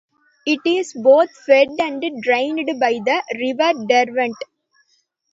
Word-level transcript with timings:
It 0.47 0.61
is 0.65 0.93
both 0.93 1.29
fed 1.45 1.67
and 1.79 2.01
drained 2.23 2.65
by 2.79 2.93
the 2.93 3.23
River 3.37 3.85
Derwent. 3.87 4.35